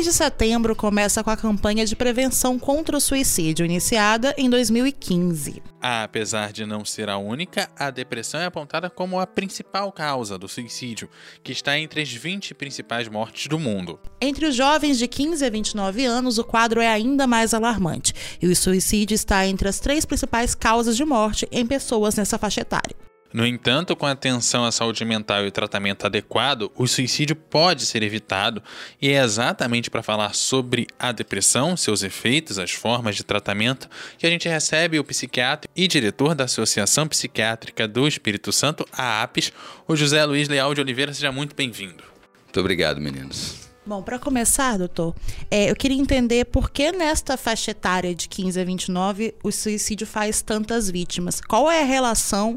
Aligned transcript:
Mês 0.00 0.06
de 0.06 0.12
setembro 0.14 0.74
começa 0.74 1.22
com 1.22 1.28
a 1.28 1.36
campanha 1.36 1.84
de 1.84 1.94
prevenção 1.94 2.58
contra 2.58 2.96
o 2.96 3.00
suicídio, 3.00 3.66
iniciada 3.66 4.34
em 4.38 4.48
2015. 4.48 5.62
Apesar 5.78 6.52
de 6.52 6.64
não 6.64 6.86
ser 6.86 7.10
a 7.10 7.18
única, 7.18 7.68
a 7.78 7.90
depressão 7.90 8.40
é 8.40 8.46
apontada 8.46 8.88
como 8.88 9.20
a 9.20 9.26
principal 9.26 9.92
causa 9.92 10.38
do 10.38 10.48
suicídio, 10.48 11.10
que 11.42 11.52
está 11.52 11.78
entre 11.78 12.00
as 12.00 12.10
20 12.10 12.54
principais 12.54 13.08
mortes 13.08 13.46
do 13.46 13.58
mundo. 13.58 14.00
Entre 14.22 14.46
os 14.46 14.54
jovens 14.54 14.98
de 14.98 15.06
15 15.06 15.44
a 15.44 15.50
29 15.50 16.06
anos, 16.06 16.38
o 16.38 16.44
quadro 16.44 16.80
é 16.80 16.88
ainda 16.88 17.26
mais 17.26 17.52
alarmante, 17.52 18.14
e 18.40 18.46
o 18.46 18.56
suicídio 18.56 19.14
está 19.14 19.46
entre 19.46 19.68
as 19.68 19.80
três 19.80 20.06
principais 20.06 20.54
causas 20.54 20.96
de 20.96 21.04
morte 21.04 21.46
em 21.52 21.66
pessoas 21.66 22.14
nessa 22.14 22.38
faixa 22.38 22.62
etária. 22.62 23.09
No 23.32 23.46
entanto, 23.46 23.94
com 23.94 24.06
atenção 24.06 24.64
à 24.64 24.72
saúde 24.72 25.04
mental 25.04 25.46
e 25.46 25.50
tratamento 25.52 26.04
adequado, 26.04 26.70
o 26.74 26.86
suicídio 26.88 27.36
pode 27.36 27.86
ser 27.86 28.02
evitado, 28.02 28.60
e 29.00 29.08
é 29.08 29.22
exatamente 29.22 29.88
para 29.88 30.02
falar 30.02 30.34
sobre 30.34 30.88
a 30.98 31.12
depressão, 31.12 31.76
seus 31.76 32.02
efeitos, 32.02 32.58
as 32.58 32.72
formas 32.72 33.14
de 33.14 33.22
tratamento, 33.22 33.88
que 34.18 34.26
a 34.26 34.30
gente 34.30 34.48
recebe 34.48 34.98
o 34.98 35.04
psiquiatra 35.04 35.70
e 35.76 35.86
diretor 35.86 36.34
da 36.34 36.44
Associação 36.44 37.06
Psiquiátrica 37.06 37.86
do 37.86 38.08
Espírito 38.08 38.50
Santo, 38.50 38.84
a 38.92 39.22
APES, 39.22 39.52
o 39.86 39.94
José 39.94 40.24
Luiz 40.24 40.48
Leal 40.48 40.74
de 40.74 40.80
Oliveira. 40.80 41.14
Seja 41.14 41.30
muito 41.30 41.54
bem-vindo. 41.54 42.02
Muito 42.44 42.58
obrigado, 42.58 43.00
meninos. 43.00 43.69
Bom, 43.90 44.02
para 44.02 44.20
começar, 44.20 44.78
doutor, 44.78 45.16
é, 45.50 45.68
eu 45.68 45.74
queria 45.74 46.00
entender 46.00 46.44
por 46.44 46.70
que 46.70 46.92
nesta 46.92 47.36
faixa 47.36 47.72
etária 47.72 48.14
de 48.14 48.28
15 48.28 48.60
a 48.60 48.64
29 48.64 49.34
o 49.42 49.50
suicídio 49.50 50.06
faz 50.06 50.40
tantas 50.40 50.88
vítimas. 50.88 51.40
Qual 51.40 51.68
é 51.68 51.82
a 51.82 51.84
relação 51.84 52.56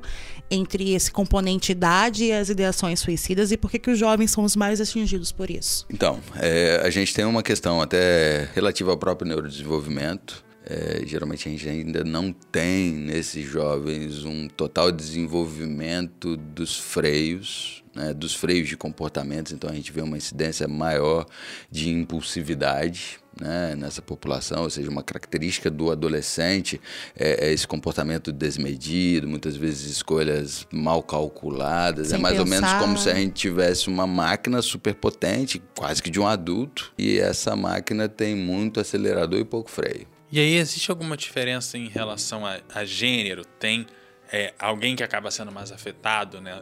entre 0.51 0.93
esse 0.93 1.11
componente 1.11 1.71
idade 1.71 2.25
e 2.25 2.31
as 2.31 2.49
ideações 2.49 2.99
suicidas 2.99 3.51
e 3.51 3.57
por 3.57 3.71
que, 3.71 3.79
que 3.79 3.89
os 3.89 3.97
jovens 3.97 4.29
são 4.29 4.43
os 4.43 4.55
mais 4.55 4.79
atingidos 4.79 5.31
por 5.31 5.49
isso? 5.49 5.87
Então, 5.89 6.19
é, 6.35 6.79
a 6.83 6.91
gente 6.91 7.11
tem 7.15 7.25
uma 7.25 7.41
questão 7.41 7.81
até 7.81 8.47
relativa 8.53 8.91
ao 8.91 8.97
próprio 8.99 9.27
neurodesenvolvimento. 9.27 10.45
É, 10.65 11.01
geralmente 11.05 11.47
a 11.47 11.51
gente 11.51 11.67
ainda 11.67 12.03
não 12.03 12.31
tem 12.31 12.91
nesses 12.93 13.45
jovens 13.45 14.23
um 14.23 14.47
total 14.47 14.91
desenvolvimento 14.91 16.37
dos 16.37 16.77
freios 16.77 17.83
né, 17.95 18.13
dos 18.13 18.33
freios 18.33 18.67
de 18.67 18.75
comportamentos, 18.75 19.51
então 19.51 19.69
a 19.69 19.73
gente 19.73 19.91
vê 19.91 20.01
uma 20.01 20.17
incidência 20.17 20.67
maior 20.67 21.25
de 21.69 21.89
impulsividade 21.89 23.19
né, 23.39 23.75
nessa 23.75 24.01
população, 24.01 24.63
ou 24.63 24.69
seja, 24.69 24.89
uma 24.89 25.03
característica 25.03 25.69
do 25.69 25.91
adolescente 25.91 26.79
é, 27.15 27.47
é 27.47 27.53
esse 27.53 27.67
comportamento 27.67 28.31
desmedido, 28.31 29.27
muitas 29.27 29.55
vezes 29.55 29.91
escolhas 29.91 30.67
mal 30.71 31.01
calculadas, 31.01 32.09
Sem 32.09 32.17
é 32.17 32.21
mais 32.21 32.37
pensar. 32.37 32.43
ou 32.43 32.61
menos 32.61 32.73
como 32.73 32.97
se 32.97 33.09
a 33.09 33.15
gente 33.15 33.33
tivesse 33.33 33.87
uma 33.87 34.05
máquina 34.05 34.61
superpotente, 34.61 35.61
quase 35.77 36.01
que 36.01 36.09
de 36.09 36.19
um 36.19 36.27
adulto, 36.27 36.93
e 36.97 37.17
essa 37.19 37.55
máquina 37.55 38.07
tem 38.07 38.35
muito 38.35 38.79
acelerador 38.79 39.39
e 39.39 39.45
pouco 39.45 39.69
freio. 39.69 40.12
E 40.33 40.39
aí 40.39 40.55
existe 40.55 40.89
alguma 40.89 41.15
diferença 41.15 41.77
em 41.77 41.87
relação 41.87 42.43
a, 42.43 42.59
a 42.73 42.83
gênero? 42.83 43.45
Tem 43.45 43.85
é, 44.31 44.51
alguém 44.57 44.95
que 44.95 45.03
acaba 45.03 45.29
sendo 45.29 45.51
mais 45.51 45.71
afetado 45.71 46.41
né, 46.41 46.59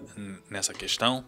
nessa 0.50 0.74
questão? 0.74 1.24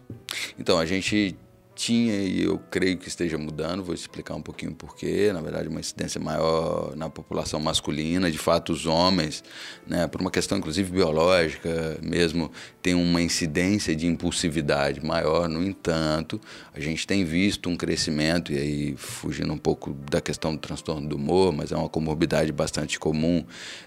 Então, 0.58 0.78
a 0.78 0.84
gente 0.84 1.34
tinha 1.74 2.14
e 2.22 2.44
eu 2.44 2.58
creio 2.70 2.96
que 2.96 3.08
esteja 3.08 3.36
mudando, 3.36 3.82
vou 3.82 3.94
explicar 3.94 4.34
um 4.34 4.42
pouquinho 4.42 4.74
porquê. 4.74 5.30
Na 5.32 5.40
verdade, 5.40 5.68
uma 5.68 5.80
incidência 5.80 6.20
maior 6.20 6.94
na 6.96 7.10
população 7.10 7.60
masculina, 7.60 8.30
de 8.30 8.38
fato, 8.38 8.72
os 8.72 8.86
homens, 8.86 9.42
né, 9.86 10.06
por 10.06 10.20
uma 10.20 10.30
questão 10.30 10.58
inclusive 10.58 10.90
biológica 10.90 11.98
mesmo, 12.02 12.50
tem 12.80 12.94
uma 12.94 13.20
incidência 13.20 13.94
de 13.94 14.06
impulsividade 14.06 15.04
maior. 15.04 15.48
No 15.48 15.64
entanto, 15.64 16.40
a 16.72 16.80
gente 16.80 17.06
tem 17.06 17.24
visto 17.24 17.68
um 17.68 17.76
crescimento, 17.76 18.52
e 18.52 18.58
aí 18.58 18.96
fugindo 18.96 19.52
um 19.52 19.58
pouco 19.58 19.92
da 20.10 20.20
questão 20.20 20.54
do 20.54 20.60
transtorno 20.60 21.08
do 21.08 21.16
humor, 21.16 21.52
mas 21.52 21.72
é 21.72 21.76
uma 21.76 21.88
comorbidade 21.88 22.52
bastante 22.52 22.98
comum, 22.98 23.44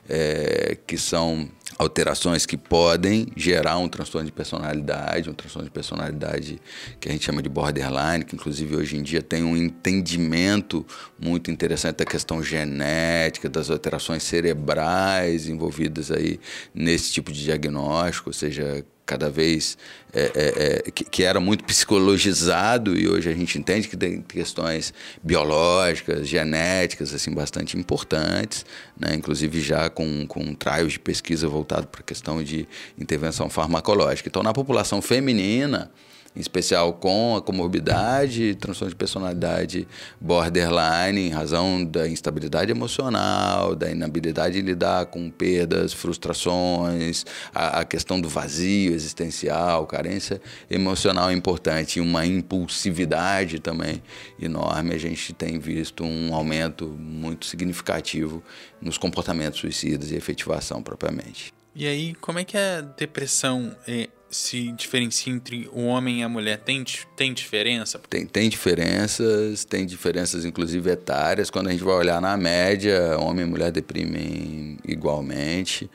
é, 0.09 0.78
que 0.86 0.98
são 0.98 1.50
alterações 1.78 2.46
que 2.46 2.58
podem 2.58 3.28
gerar 3.36 3.78
um 3.78 3.88
transtorno 3.88 4.26
de 4.26 4.32
personalidade, 4.32 5.30
um 5.30 5.34
transtorno 5.34 5.68
de 5.68 5.74
personalidade 5.74 6.62
que 7.00 7.10
a 7.10 7.12
gente 7.12 7.26
chama 7.26 7.42
de 7.42 7.50
borderline, 7.50 8.24
que 8.24 8.36
inclusive 8.36 8.76
hoje 8.76 8.98
em 8.98 9.04
dia 9.04 9.22
tem 9.22 9.44
um 9.44 9.56
entendimento 9.56 10.86
muito 11.20 11.52
interessante 11.52 11.98
da 11.98 12.06
questão 12.06 12.42
genética, 12.42 13.50
das 13.50 13.70
alterações 13.70 14.24
cerebrais 14.24 15.48
envolvidas 15.48 16.12
aí 16.12 16.40
nesse 16.74 17.12
tipo 17.12 17.32
de 17.32 17.44
diagnóstico, 17.44 18.30
ou 18.30 18.34
seja, 18.34 18.86
cada 19.07 19.29
vez 19.29 19.78
é, 20.13 20.22
é, 20.22 20.84
é, 20.88 20.91
que, 20.91 21.06
que, 21.06 21.23
era 21.23 21.40
muito 21.40 21.63
psicologizado 21.63 22.95
e 22.95 23.07
hoje 23.07 23.29
a 23.29 23.34
gente 23.34 23.57
entende 23.57 23.88
que 23.88 23.95
tem 23.95 24.22
questões 24.22 24.94
biológicas, 25.23 26.28
genéticas 26.28 27.13
assim 27.13 27.31
bastante 27.31 27.78
importantes, 27.78 28.66
né? 29.00 29.16
inclusive 29.16 29.62
já 29.62 29.90
com, 29.90 30.28
com 30.28 30.53
trials 30.53 30.94
de 30.94 31.00
pesquisa 31.00 31.47
voltado 31.47 31.88
para 31.88 32.01
a 32.01 32.03
questão 32.03 32.44
de 32.44 32.68
intervenção 33.00 33.50
farmacológica. 33.50 34.28
Então, 34.28 34.44
na 34.44 34.53
população 34.53 35.01
feminina, 35.01 35.89
em 36.38 36.40
especial 36.40 36.94
com 36.94 37.36
a 37.36 37.42
comorbidade, 37.42 38.53
transtorno 38.56 38.92
de 38.92 38.96
personalidade 38.96 39.88
borderline, 40.22 41.22
em 41.22 41.30
razão 41.30 41.84
da 41.84 42.08
instabilidade 42.08 42.70
emocional, 42.70 43.75
da 43.75 43.90
inabilidade 43.90 44.53
de 44.53 44.62
lidar 44.62 45.08
com 45.08 45.31
perdas, 45.31 45.94
frustrações, 45.94 47.25
a, 47.53 47.80
a 47.80 47.86
questão 47.86 48.22
do 48.22 48.30
vazio 48.30 48.94
existencial, 48.94 49.88
carência 49.88 50.40
emocional 50.70 51.31
é 51.31 51.34
importante 51.34 51.98
e 51.98 52.02
uma 52.02 52.24
impulsividade 52.24 53.59
também 53.59 54.04
enorme. 54.40 54.94
A 54.94 55.00
gente 55.00 55.34
tem 55.34 55.58
visto 55.58 56.04
um 56.04 56.36
aumento 56.36 56.86
muito 56.88 57.48
significativo 57.48 58.44
nos 58.80 58.96
comportamentos 58.96 59.59
suicidas 59.59 60.12
e 60.12 60.16
efetivação 60.16 60.84
propriamente. 60.84 61.52
E 61.75 61.88
aí, 61.88 62.14
como 62.16 62.40
é 62.40 62.44
que 62.44 62.58
a 62.58 62.81
depressão 62.81 63.75
é, 63.88 64.09
se 64.30 64.72
diferencia 64.72 65.32
entre 65.32 65.70
o 65.72 65.86
homem 65.86 66.20
e 66.20 66.24
a 66.24 66.30
mulher? 66.30 66.58
Tem, 66.60 66.84
tem 67.16 67.34
diferença? 67.34 68.00
Tem, 68.10 68.26
tem 68.26 68.50
diferenças, 68.50 69.66
tem 69.66 69.86
diferenças 69.86 70.46
inclusive 70.46 70.90
etárias. 70.90 71.50
Quando 71.50 71.68
a 71.68 71.72
gente 71.72 71.84
vai 71.84 71.96
olhar 71.96 72.22
na 72.22 72.36
média, 72.36 73.18
homem 73.20 73.46
e 73.46 73.50
mulher 73.50 73.72
deprimem 73.72 74.78
igualmente. 74.86 75.90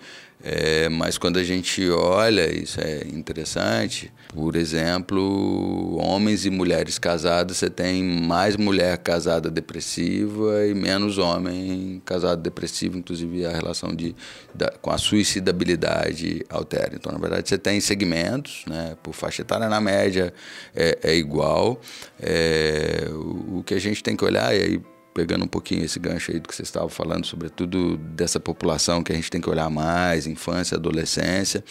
É, 0.45 0.89
mas 0.89 1.17
quando 1.17 1.39
a 1.39 1.45
gente 1.45 1.89
olha, 1.91 2.53
isso 2.53 2.81
é 2.81 3.07
interessante, 3.07 4.13
por 4.35 4.57
exemplo, 4.57 5.97
homens 6.01 6.45
e 6.45 6.51
mulheres 6.51 6.99
casados, 6.99 7.59
você 7.59 7.71
tem 7.71 8.03
mais 8.03 8.57
mulher 8.57 8.99
casada 8.99 9.49
depressiva 9.49 10.67
e 10.67 10.75
menos 10.75 11.17
homem 11.17 12.03
casado 12.05 12.43
depressivo, 12.43 12.99
inclusive 12.99 13.47
a 13.47 13.53
relação 13.53 13.95
de, 13.95 14.17
da, 14.53 14.69
com 14.71 14.91
a 14.91 14.99
suicidabilidade 14.99 16.45
altera. 16.49 16.93
Então, 16.95 17.13
na 17.13 17.19
verdade, 17.19 17.49
você 17.49 17.59
tem 17.59 17.81
segmentos, 17.81 18.65
né, 18.67 18.97
por 19.01 19.15
faixa 19.15 19.43
etária, 19.43 19.69
na 19.69 19.81
média 19.81 20.35
é, 20.75 20.99
é 21.05 21.15
igual. 21.15 21.81
É, 22.21 23.07
o, 23.11 23.59
o 23.59 23.63
que 23.65 23.75
a 23.75 23.81
gente 23.81 24.03
tem 24.03 24.17
que 24.17 24.25
olhar, 24.25 24.53
e 24.57 24.61
aí 24.61 24.83
pegando 25.15 25.45
um 25.45 25.49
pouquinho 25.49 25.85
esse 25.85 25.99
gancho 25.99 26.33
aí 26.33 26.41
do 26.41 26.49
que 26.49 26.55
você 26.55 26.63
estava 26.63 26.89
falando, 26.89 27.27
sobretudo 27.27 27.97
dessa 27.97 28.41
população 28.41 29.03
que 29.03 29.13
a 29.13 29.15
gente 29.15 29.31
tem 29.31 29.41
que 29.41 29.49
olhar 29.49 29.69
mais, 29.69 30.27
infância, 30.27 30.77
adolescência, 30.77 31.63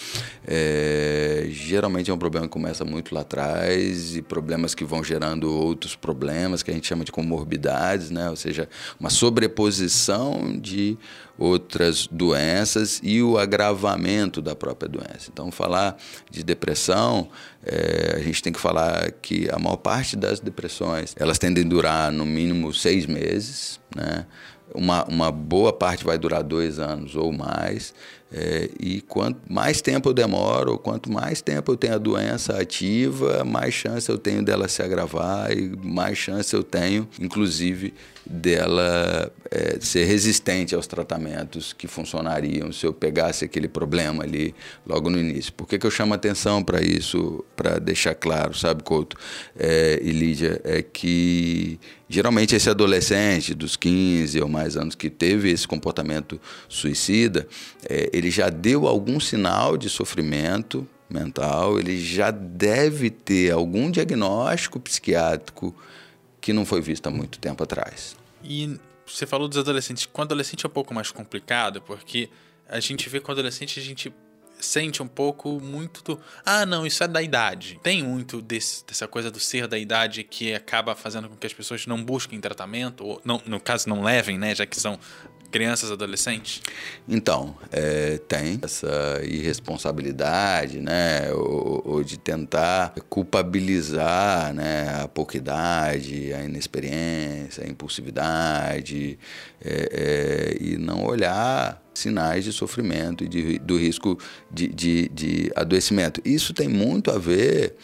é, 0.46 1.48
geralmente 1.50 2.12
é 2.12 2.14
um 2.14 2.18
problema 2.18 2.48
que 2.48 2.54
começa 2.54 2.86
muito 2.86 3.14
lá 3.14 3.22
atrás 3.22 4.16
e 4.16 4.22
problemas 4.22 4.76
que 4.76 4.86
vão 4.86 5.04
gerando 5.04 5.52
outros 5.52 5.96
problemas 5.96 6.62
que 6.62 6.72
a 6.72 6.74
gente 6.74 6.88
chama 6.88 7.04
de 7.04 7.12
comorbidades, 7.12 8.12
né? 8.12 8.30
ou 8.30 8.36
seja, 8.36 8.70
uma 9.00 9.10
sobreposição 9.10 10.58
de 10.60 10.98
outras 11.42 12.06
doenças 12.06 13.00
e 13.02 13.22
o 13.24 13.38
agravamento 13.38 14.44
da 14.44 14.56
própria 14.56 14.88
doença. 14.88 15.30
Então, 15.34 15.52
falar 15.52 15.98
de 16.30 16.44
depressão, 16.44 17.30
é, 17.66 18.14
a 18.16 18.20
gente 18.20 18.44
tem 18.44 18.54
que 18.54 18.60
falar 18.60 19.12
que 19.12 19.50
a 19.52 19.58
maior 19.58 19.78
parte 19.78 20.16
das 20.16 20.40
depressões 20.40 21.16
elas 21.18 21.40
tendem 21.40 21.66
a 21.66 21.68
durar 21.68 22.12
no 22.12 22.28
mínimo 22.28 22.72
seis 22.72 23.08
meses, 23.08 23.80
né? 23.96 24.28
Uma, 24.74 25.04
uma 25.06 25.32
boa 25.32 25.74
parte 25.74 26.06
vai 26.06 26.18
durar 26.18 26.44
dois 26.44 26.80
anos 26.80 27.16
ou 27.16 27.34
mais. 27.34 27.94
É, 28.34 28.70
e 28.80 29.02
quanto 29.02 29.40
mais 29.52 29.82
tempo 29.82 30.10
eu 30.10 30.14
demoro, 30.14 30.78
quanto 30.78 31.12
mais 31.12 31.42
tempo 31.42 31.74
eu 31.74 31.76
tenho 31.76 31.96
a 31.96 31.98
doença 31.98 32.58
ativa, 32.58 33.44
mais 33.44 33.74
chance 33.74 34.10
eu 34.10 34.18
tenho 34.18 34.42
dela 34.42 34.70
se 34.70 34.82
agravar 34.82 35.52
e 35.52 35.70
mais 35.84 36.18
chance 36.18 36.54
eu 36.56 36.64
tenho, 36.64 37.08
inclusive, 37.20 37.94
dela 38.26 39.32
é, 39.50 39.78
ser 39.82 40.06
resistente 40.06 40.74
aos 40.74 40.88
tratamentos 40.88 41.74
que 41.74 41.88
funcionariam 41.88 42.72
se 42.72 42.86
eu 42.86 42.94
pegasse 42.94 43.44
aquele 43.44 43.68
problema 43.68 44.24
ali 44.24 44.56
logo 44.86 45.10
no 45.10 45.20
início. 45.20 45.52
Por 45.54 45.68
que, 45.68 45.78
que 45.78 45.86
eu 45.86 45.92
chamo 45.92 46.14
atenção 46.14 46.64
para 46.64 46.82
isso, 46.82 47.44
para 47.56 47.80
deixar 47.80 48.16
claro, 48.16 48.56
sabe, 48.56 48.84
Couto 48.84 49.18
é, 49.58 50.00
e 50.02 50.12
Lídia, 50.12 50.62
é 50.64 50.82
que 50.82 51.80
geralmente 52.08 52.56
esse 52.56 52.70
adolescente 52.70 53.54
dos 53.54 53.76
15 53.76 54.40
ou 54.42 54.48
mais 54.48 54.76
anos 54.78 54.96
que 54.96 55.10
teve 55.10 55.50
esse 55.50 55.68
comportamento 55.68 56.40
suicida, 56.68 57.48
é, 57.90 58.10
ele 58.22 58.30
já 58.30 58.50
deu 58.50 58.88
algum 58.88 59.20
sinal 59.20 59.76
de 59.76 59.90
sofrimento 59.90 60.88
mental, 61.10 61.80
ele 61.80 62.00
já 62.00 62.30
deve 62.30 63.10
ter 63.10 63.52
algum 63.52 63.90
diagnóstico 63.90 64.80
psiquiátrico 64.80 65.76
que 66.40 66.54
não 66.54 66.64
foi 66.64 66.82
vista 66.82 67.10
há 67.10 67.12
muito 67.12 67.40
tempo 67.40 67.64
atrás. 67.64 68.16
E 68.44 68.80
você 69.06 69.26
falou 69.26 69.48
dos 69.48 69.58
adolescentes. 69.58 70.06
Com 70.06 70.22
adolescente 70.22 70.66
é 70.66 70.70
um 70.70 70.72
pouco 70.72 70.94
mais 70.94 71.12
complicado, 71.12 71.82
porque 71.82 72.30
a 72.70 72.80
gente 72.80 73.10
vê 73.10 73.20
com 73.20 73.32
adolescente 73.32 73.80
a 73.80 73.84
gente 73.84 74.14
sente 74.60 75.02
um 75.02 75.08
pouco 75.08 75.60
muito 75.60 76.04
do. 76.04 76.22
Ah, 76.46 76.64
não, 76.64 76.86
isso 76.86 77.04
é 77.04 77.08
da 77.08 77.24
idade. 77.24 77.80
Tem 77.82 78.04
muito 78.04 78.40
desse, 78.40 78.86
dessa 78.86 79.08
coisa 79.08 79.32
do 79.32 79.40
ser 79.40 79.68
da 79.68 79.80
idade 79.80 80.24
que 80.24 80.54
acaba 80.54 80.96
fazendo 80.96 81.28
com 81.28 81.36
que 81.36 81.48
as 81.48 81.54
pessoas 81.54 81.88
não 81.88 82.04
busquem 82.04 82.40
tratamento, 82.40 83.04
ou 83.04 83.22
não, 83.26 83.42
no 83.48 83.60
caso 83.60 83.90
não 83.90 84.04
levem, 84.04 84.38
né? 84.38 84.54
Já 84.54 84.68
que 84.68 84.80
são 84.80 85.00
crianças, 85.52 85.92
adolescentes? 85.92 86.62
Então, 87.08 87.56
é, 87.72 88.18
tem 88.28 88.60
essa 88.64 89.22
irresponsabilidade, 89.24 90.80
né, 90.80 91.32
ou, 91.34 91.82
ou, 91.86 92.04
de 92.04 92.18
tentar 92.18 92.94
culpabilizar, 93.10 94.54
né, 94.54 95.02
a 95.04 95.08
pouca 95.08 95.38
idade, 95.38 96.34
a 96.34 96.44
inexperiência, 96.44 97.66
a 97.66 97.68
impulsividade, 97.68 99.20
é, 99.64 99.90
é, 99.92 100.58
e 100.60 100.78
não 100.78 101.04
olhar 101.04 101.82
sinais 101.94 102.44
de 102.44 102.54
sofrimento 102.54 103.24
e 103.24 103.28
de, 103.28 103.60
do 103.60 103.78
risco 103.78 104.18
de, 104.50 104.68
de, 104.68 105.10
de 105.10 105.52
adoecimento. 105.56 106.22
Isso 106.24 106.54
tem 106.54 106.68
muito 106.68 107.12
a 107.12 107.18
ver 107.18 107.76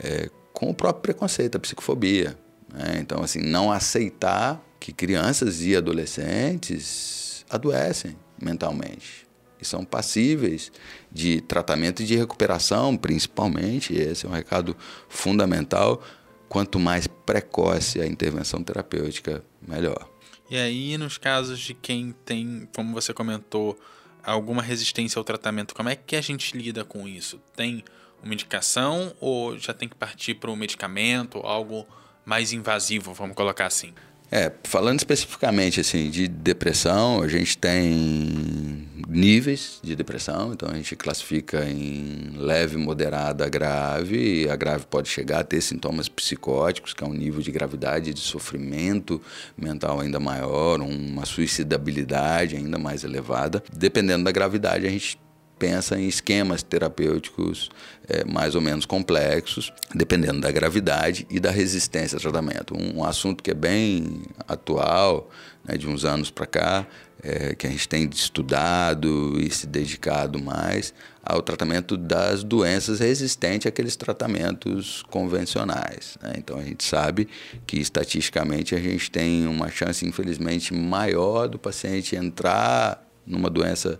é, 0.00 0.30
com 0.52 0.70
o 0.70 0.74
próprio 0.74 1.02
preconceito, 1.02 1.56
a 1.56 1.60
psicofobia. 1.60 2.36
Né? 2.72 2.98
Então, 3.00 3.22
assim, 3.22 3.40
não 3.40 3.70
aceitar 3.70 4.62
que 4.86 4.92
crianças 4.92 5.62
e 5.62 5.74
adolescentes 5.74 7.44
adoecem 7.50 8.16
mentalmente 8.40 9.26
e 9.60 9.64
são 9.64 9.84
passíveis 9.84 10.70
de 11.10 11.40
tratamento 11.40 12.04
e 12.04 12.06
de 12.06 12.14
recuperação, 12.14 12.96
principalmente. 12.96 13.92
Esse 13.92 14.26
é 14.26 14.28
um 14.28 14.32
recado 14.32 14.76
fundamental. 15.08 16.00
Quanto 16.48 16.78
mais 16.78 17.08
precoce 17.08 18.00
a 18.00 18.06
intervenção 18.06 18.62
terapêutica, 18.62 19.42
melhor. 19.66 20.08
E 20.48 20.56
aí, 20.56 20.96
nos 20.96 21.18
casos 21.18 21.58
de 21.58 21.74
quem 21.74 22.14
tem, 22.24 22.68
como 22.72 22.94
você 22.94 23.12
comentou, 23.12 23.76
alguma 24.22 24.62
resistência 24.62 25.18
ao 25.18 25.24
tratamento, 25.24 25.74
como 25.74 25.88
é 25.88 25.96
que 25.96 26.14
a 26.14 26.20
gente 26.20 26.56
lida 26.56 26.84
com 26.84 27.08
isso? 27.08 27.40
Tem 27.56 27.82
uma 28.22 28.28
medicação 28.28 29.12
ou 29.20 29.58
já 29.58 29.74
tem 29.74 29.88
que 29.88 29.96
partir 29.96 30.34
para 30.34 30.48
um 30.48 30.54
medicamento, 30.54 31.38
algo 31.38 31.84
mais 32.24 32.52
invasivo, 32.52 33.12
vamos 33.12 33.34
colocar 33.34 33.66
assim? 33.66 33.92
É, 34.30 34.52
falando 34.64 34.98
especificamente 34.98 35.80
assim 35.80 36.10
de 36.10 36.26
depressão, 36.26 37.22
a 37.22 37.28
gente 37.28 37.56
tem 37.56 38.86
níveis 39.08 39.78
de 39.82 39.94
depressão, 39.94 40.52
então 40.52 40.68
a 40.68 40.74
gente 40.74 40.96
classifica 40.96 41.64
em 41.64 42.32
leve, 42.36 42.76
moderada, 42.76 43.48
grave, 43.48 44.48
a 44.50 44.56
grave 44.56 44.84
pode 44.86 45.08
chegar 45.08 45.40
a 45.40 45.44
ter 45.44 45.60
sintomas 45.60 46.08
psicóticos, 46.08 46.92
que 46.92 47.04
é 47.04 47.06
um 47.06 47.14
nível 47.14 47.40
de 47.40 47.52
gravidade 47.52 48.12
de 48.12 48.20
sofrimento 48.20 49.22
mental 49.56 50.00
ainda 50.00 50.18
maior, 50.18 50.80
uma 50.80 51.24
suicidabilidade 51.24 52.56
ainda 52.56 52.78
mais 52.78 53.04
elevada. 53.04 53.62
Dependendo 53.72 54.24
da 54.24 54.32
gravidade, 54.32 54.86
a 54.86 54.90
gente 54.90 55.18
pensa 55.58 55.98
em 55.98 56.06
esquemas 56.06 56.62
terapêuticos 56.62 57.70
é, 58.08 58.24
mais 58.24 58.54
ou 58.54 58.60
menos 58.60 58.84
complexos, 58.84 59.72
dependendo 59.94 60.40
da 60.40 60.50
gravidade 60.50 61.26
e 61.30 61.40
da 61.40 61.50
resistência 61.50 62.16
ao 62.16 62.20
tratamento. 62.20 62.74
Um, 62.76 62.98
um 62.98 63.04
assunto 63.04 63.42
que 63.42 63.50
é 63.50 63.54
bem 63.54 64.22
atual, 64.46 65.30
né, 65.64 65.76
de 65.76 65.88
uns 65.88 66.04
anos 66.04 66.30
para 66.30 66.46
cá, 66.46 66.86
é, 67.22 67.54
que 67.54 67.66
a 67.66 67.70
gente 67.70 67.88
tem 67.88 68.08
estudado 68.12 69.34
e 69.40 69.50
se 69.50 69.66
dedicado 69.66 70.40
mais 70.40 70.92
ao 71.22 71.42
tratamento 71.42 71.96
das 71.96 72.44
doenças 72.44 73.00
resistentes 73.00 73.66
àqueles 73.66 73.96
tratamentos 73.96 75.02
convencionais. 75.10 76.16
Né? 76.22 76.34
Então 76.36 76.58
a 76.58 76.62
gente 76.62 76.84
sabe 76.84 77.26
que 77.66 77.78
estatisticamente 77.78 78.74
a 78.74 78.78
gente 78.78 79.10
tem 79.10 79.46
uma 79.46 79.70
chance, 79.70 80.06
infelizmente, 80.06 80.72
maior 80.72 81.48
do 81.48 81.58
paciente 81.58 82.14
entrar 82.14 83.02
numa 83.26 83.50
doença 83.50 83.98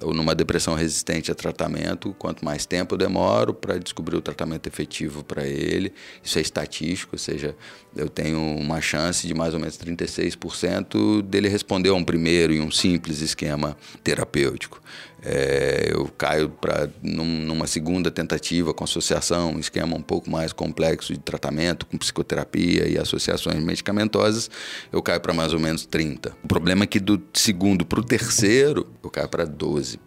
ou 0.00 0.12
numa 0.12 0.34
depressão 0.34 0.74
resistente 0.74 1.30
a 1.30 1.34
tratamento, 1.34 2.14
quanto 2.18 2.44
mais 2.44 2.66
tempo 2.66 2.94
eu 2.94 2.98
demoro 2.98 3.54
para 3.54 3.78
descobrir 3.78 4.16
o 4.16 4.20
tratamento 4.20 4.66
efetivo 4.66 5.24
para 5.24 5.46
ele, 5.46 5.92
isso 6.22 6.38
é 6.38 6.42
estatístico, 6.42 7.14
ou 7.14 7.18
seja, 7.18 7.56
eu 7.94 8.08
tenho 8.08 8.38
uma 8.38 8.80
chance 8.80 9.26
de 9.26 9.34
mais 9.34 9.54
ou 9.54 9.60
menos 9.60 9.76
36% 9.78 11.22
dele 11.22 11.48
responder 11.48 11.88
a 11.88 11.94
um 11.94 12.04
primeiro 12.04 12.52
e 12.52 12.60
um 12.60 12.70
simples 12.70 13.20
esquema 13.20 13.76
terapêutico. 14.04 14.80
É, 15.28 15.90
eu 15.92 16.06
caio 16.16 16.48
para 16.48 16.88
num, 17.02 17.24
numa 17.24 17.66
segunda 17.66 18.12
tentativa 18.12 18.72
com 18.72 18.84
associação, 18.84 19.54
um 19.54 19.58
esquema 19.58 19.96
um 19.96 20.00
pouco 20.00 20.30
mais 20.30 20.52
complexo 20.52 21.12
de 21.12 21.18
tratamento, 21.18 21.84
com 21.84 21.98
psicoterapia 21.98 22.86
e 22.88 22.96
associações 22.96 23.58
medicamentosas, 23.58 24.48
eu 24.92 25.02
caio 25.02 25.20
para 25.20 25.34
mais 25.34 25.52
ou 25.52 25.58
menos 25.58 25.84
30%. 25.84 26.32
O 26.44 26.46
problema 26.46 26.84
é 26.84 26.86
que 26.86 27.00
do 27.00 27.20
segundo 27.34 27.84
para 27.84 27.98
o 27.98 28.04
terceiro, 28.04 28.86
eu 29.02 29.10
caio 29.10 29.28
para 29.28 29.44
12%. 29.44 29.98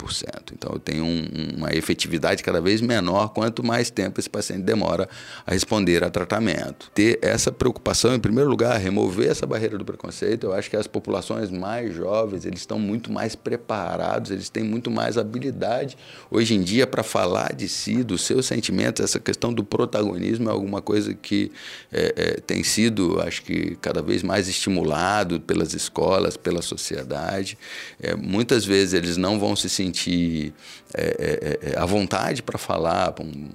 Então 0.53 0.71
eu 0.71 0.79
tenho 0.79 1.03
um, 1.03 1.27
uma 1.57 1.75
efetividade 1.75 2.41
cada 2.41 2.61
vez 2.61 2.79
menor 2.79 3.33
quanto 3.33 3.61
mais 3.61 3.89
tempo 3.89 4.21
esse 4.21 4.29
paciente 4.29 4.63
demora 4.63 5.09
a 5.45 5.51
responder 5.51 6.01
a 6.01 6.09
tratamento. 6.09 6.89
Ter 6.95 7.19
essa 7.21 7.51
preocupação, 7.51 8.15
em 8.15 8.19
primeiro 8.21 8.49
lugar, 8.49 8.79
remover 8.79 9.29
essa 9.29 9.45
barreira 9.45 9.77
do 9.77 9.83
preconceito, 9.83 10.45
eu 10.45 10.53
acho 10.53 10.69
que 10.69 10.77
as 10.77 10.87
populações 10.87 11.51
mais 11.51 11.93
jovens, 11.93 12.45
eles 12.45 12.61
estão 12.61 12.79
muito 12.79 13.11
mais 13.11 13.35
preparados, 13.35 14.31
eles 14.31 14.47
têm 14.47 14.63
muito 14.63 14.89
mais 14.89 15.08
mais 15.09 15.17
habilidade 15.17 15.97
hoje 16.29 16.53
em 16.53 16.61
dia 16.61 16.85
para 16.85 17.01
falar 17.01 17.53
de 17.53 17.67
si, 17.67 18.03
dos 18.03 18.21
seus 18.21 18.45
sentimentos. 18.45 19.03
Essa 19.03 19.19
questão 19.19 19.51
do 19.51 19.63
protagonismo 19.63 20.47
é 20.49 20.51
alguma 20.51 20.81
coisa 20.81 21.13
que 21.15 21.51
é, 21.91 22.13
é, 22.15 22.31
tem 22.41 22.63
sido, 22.63 23.19
acho 23.21 23.41
que, 23.41 23.75
cada 23.81 24.01
vez 24.01 24.21
mais 24.21 24.47
estimulado 24.47 25.39
pelas 25.39 25.73
escolas, 25.73 26.37
pela 26.37 26.61
sociedade. 26.61 27.57
É, 27.99 28.15
muitas 28.15 28.63
vezes 28.63 28.93
eles 28.93 29.17
não 29.17 29.39
vão 29.39 29.55
se 29.55 29.69
sentir 29.69 30.53
é, 30.93 31.59
é, 31.63 31.71
é, 31.71 31.79
à 31.79 31.85
vontade 31.85 32.43
para 32.43 32.59
falar. 32.59 33.15
Um, 33.19 33.49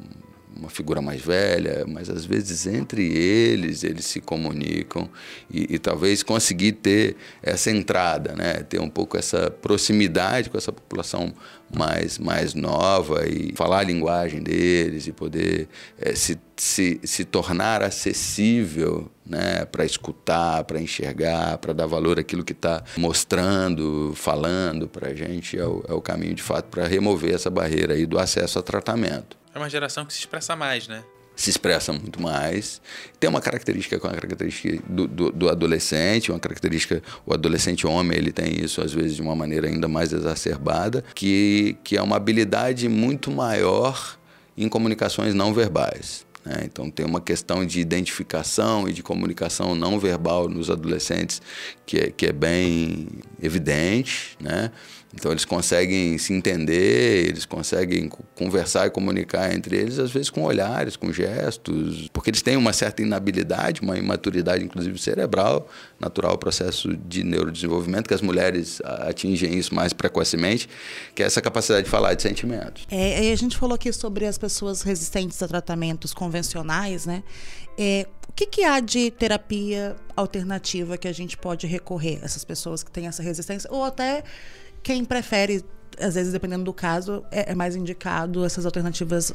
uma 0.56 0.68
figura 0.68 1.00
mais 1.00 1.20
velha, 1.20 1.84
mas 1.86 2.08
às 2.08 2.24
vezes 2.24 2.66
entre 2.66 3.04
eles 3.04 3.84
eles 3.84 4.04
se 4.04 4.20
comunicam 4.20 5.08
e, 5.50 5.74
e, 5.74 5.78
talvez 5.78 6.22
conseguir 6.22 6.72
ter 6.72 7.16
essa 7.42 7.70
entrada, 7.70 8.34
né? 8.34 8.62
ter 8.62 8.80
um 8.80 8.88
pouco 8.88 9.16
essa 9.16 9.50
proximidade 9.50 10.50
com 10.50 10.56
essa 10.56 10.72
população 10.72 11.32
mais, 11.74 12.18
mais 12.18 12.54
nova 12.54 13.26
e 13.26 13.52
falar 13.56 13.80
a 13.80 13.82
linguagem 13.82 14.42
deles 14.42 15.06
e 15.06 15.12
poder 15.12 15.68
é, 15.98 16.14
se, 16.14 16.38
se, 16.56 17.00
se 17.02 17.24
tornar 17.24 17.82
acessível 17.82 19.10
né, 19.26 19.64
para 19.64 19.84
escutar, 19.84 20.64
para 20.64 20.80
enxergar, 20.80 21.58
para 21.58 21.72
dar 21.72 21.86
valor 21.86 22.18
àquilo 22.18 22.44
que 22.44 22.52
está 22.52 22.82
mostrando, 22.96 24.12
falando 24.14 24.86
para 24.86 25.08
a 25.08 25.14
gente, 25.14 25.58
é 25.58 25.64
o, 25.64 25.82
é 25.88 25.92
o 25.92 26.00
caminho 26.00 26.34
de 26.34 26.42
fato 26.42 26.66
para 26.66 26.86
remover 26.86 27.34
essa 27.34 27.50
barreira 27.50 27.94
aí 27.94 28.06
do 28.06 28.18
acesso 28.18 28.58
a 28.58 28.62
tratamento. 28.62 29.43
É 29.54 29.58
uma 29.58 29.70
geração 29.70 30.04
que 30.04 30.12
se 30.12 30.20
expressa 30.20 30.56
mais, 30.56 30.88
né? 30.88 31.04
se 31.36 31.50
expressa 31.50 31.92
muito 31.92 32.22
mais. 32.22 32.80
Tem 33.18 33.28
uma 33.28 33.40
característica 33.40 33.98
com 33.98 34.06
a 34.06 34.12
característica 34.12 34.80
do, 34.88 35.06
do, 35.06 35.32
do, 35.32 35.48
adolescente, 35.48 36.30
uma 36.30 36.38
característica, 36.38 37.02
o 37.26 37.34
adolescente 37.34 37.86
homem, 37.86 38.16
ele 38.16 38.32
tem 38.32 38.62
isso 38.62 38.80
às 38.80 38.92
vezes 38.92 39.16
de 39.16 39.22
uma 39.22 39.34
maneira 39.34 39.66
ainda 39.66 39.88
mais 39.88 40.12
exacerbada, 40.12 41.04
que, 41.14 41.76
que 41.82 41.96
é 41.96 42.02
uma 42.02 42.16
habilidade 42.16 42.88
muito 42.88 43.30
maior 43.30 44.16
em 44.56 44.68
comunicações 44.68 45.34
não 45.34 45.52
verbais. 45.52 46.24
Né? 46.44 46.62
Então 46.64 46.90
tem 46.90 47.04
uma 47.04 47.20
questão 47.20 47.64
de 47.66 47.80
identificação 47.80 48.88
e 48.88 48.92
de 48.92 49.02
comunicação 49.02 49.74
não 49.74 49.98
verbal 49.98 50.48
nos 50.48 50.70
adolescentes 50.70 51.40
que 51.86 51.98
é, 51.98 52.10
que 52.10 52.26
é 52.26 52.32
bem 52.32 53.08
evidente, 53.42 54.36
né? 54.40 54.70
Então 55.14 55.30
eles 55.30 55.44
conseguem 55.44 56.18
se 56.18 56.32
entender, 56.32 57.28
eles 57.28 57.46
conseguem 57.46 58.10
conversar 58.34 58.86
e 58.86 58.90
comunicar 58.90 59.54
entre 59.54 59.76
eles, 59.76 59.98
às 59.98 60.10
vezes 60.10 60.28
com 60.28 60.42
olhares, 60.42 60.96
com 60.96 61.12
gestos, 61.12 62.08
porque 62.12 62.30
eles 62.30 62.42
têm 62.42 62.56
uma 62.56 62.72
certa 62.72 63.00
inabilidade, 63.00 63.80
uma 63.80 63.96
imaturidade, 63.96 64.64
inclusive 64.64 64.98
cerebral, 64.98 65.68
natural 66.00 66.36
processo 66.36 66.96
de 66.96 67.22
neurodesenvolvimento, 67.22 68.08
que 68.08 68.14
as 68.14 68.22
mulheres 68.22 68.80
atingem 68.84 69.56
isso 69.56 69.74
mais 69.74 69.92
precocemente, 69.92 70.68
que 71.14 71.22
é 71.22 71.26
essa 71.26 71.40
capacidade 71.40 71.84
de 71.84 71.90
falar 71.90 72.14
de 72.14 72.22
sentimentos. 72.22 72.86
É, 72.90 73.30
a 73.30 73.36
gente 73.36 73.56
falou 73.56 73.76
aqui 73.76 73.92
sobre 73.92 74.26
as 74.26 74.36
pessoas 74.36 74.82
resistentes 74.82 75.40
a 75.42 75.48
tratamentos 75.48 76.12
convencionais, 76.12 77.06
né? 77.06 77.22
É, 77.78 78.06
o 78.28 78.32
que, 78.32 78.46
que, 78.46 78.64
há 78.64 78.80
de 78.80 79.10
terapia 79.12 79.96
alternativa 80.16 80.96
que 80.96 81.06
a 81.06 81.12
gente 81.12 81.36
pode 81.36 81.66
recorrer? 81.66 82.18
Essas 82.22 82.44
pessoas 82.44 82.82
que 82.82 82.90
têm 82.90 83.06
essa 83.06 83.22
resistência, 83.22 83.70
ou 83.70 83.84
até 83.84 84.24
quem 84.84 85.04
prefere, 85.04 85.64
às 85.98 86.14
vezes, 86.14 86.32
dependendo 86.32 86.62
do 86.62 86.72
caso, 86.72 87.24
é, 87.32 87.50
é 87.52 87.54
mais 87.54 87.74
indicado 87.74 88.44
essas 88.44 88.66
alternativas 88.66 89.32